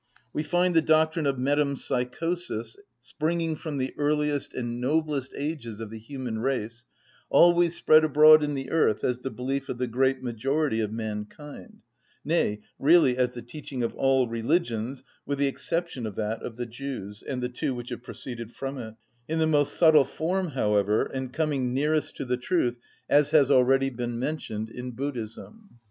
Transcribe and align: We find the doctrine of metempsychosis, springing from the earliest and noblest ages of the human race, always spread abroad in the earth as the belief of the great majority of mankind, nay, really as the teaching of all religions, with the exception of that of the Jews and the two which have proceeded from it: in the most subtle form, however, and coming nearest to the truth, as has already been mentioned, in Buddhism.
We 0.33 0.41
find 0.41 0.73
the 0.75 0.81
doctrine 0.81 1.27
of 1.27 1.37
metempsychosis, 1.37 2.75
springing 3.01 3.55
from 3.55 3.77
the 3.77 3.93
earliest 3.99 4.51
and 4.55 4.81
noblest 4.81 5.35
ages 5.37 5.79
of 5.79 5.91
the 5.91 5.99
human 5.99 6.39
race, 6.39 6.85
always 7.29 7.75
spread 7.75 8.03
abroad 8.03 8.41
in 8.41 8.55
the 8.55 8.71
earth 8.71 9.03
as 9.03 9.19
the 9.19 9.29
belief 9.29 9.69
of 9.69 9.77
the 9.77 9.85
great 9.85 10.23
majority 10.23 10.79
of 10.79 10.91
mankind, 10.91 11.83
nay, 12.25 12.61
really 12.79 13.15
as 13.15 13.33
the 13.35 13.43
teaching 13.43 13.83
of 13.83 13.93
all 13.93 14.27
religions, 14.27 15.03
with 15.27 15.37
the 15.37 15.45
exception 15.45 16.07
of 16.07 16.15
that 16.15 16.41
of 16.41 16.55
the 16.55 16.65
Jews 16.65 17.21
and 17.21 17.43
the 17.43 17.47
two 17.49 17.75
which 17.75 17.91
have 17.91 18.01
proceeded 18.01 18.51
from 18.55 18.79
it: 18.79 18.95
in 19.27 19.37
the 19.37 19.45
most 19.45 19.75
subtle 19.75 20.05
form, 20.05 20.47
however, 20.47 21.03
and 21.03 21.31
coming 21.31 21.75
nearest 21.75 22.15
to 22.15 22.25
the 22.25 22.37
truth, 22.37 22.79
as 23.07 23.29
has 23.29 23.51
already 23.51 23.91
been 23.91 24.17
mentioned, 24.17 24.71
in 24.71 24.93
Buddhism. 24.93 25.77